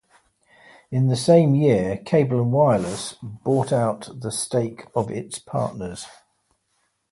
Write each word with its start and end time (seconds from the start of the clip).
The 0.91 1.15
same 1.15 1.53
year, 1.53 1.95
Cable 1.99 2.41
and 2.41 2.51
Wireless 2.51 3.13
bought 3.21 3.71
out 3.71 4.09
the 4.21 4.31
stake 4.31 4.87
of 4.95 5.11
its 5.11 5.37
partners. 5.37 6.07